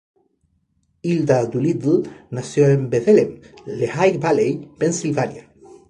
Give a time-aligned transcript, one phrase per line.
[1.03, 5.47] Hilda Doolittle nació en Bethlehem, Lehigh Valley, Pensilvania.